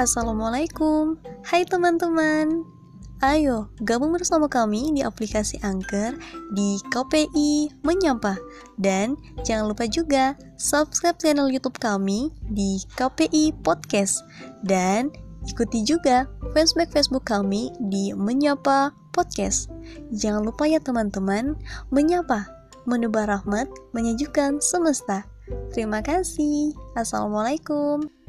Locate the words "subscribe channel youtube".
10.58-11.78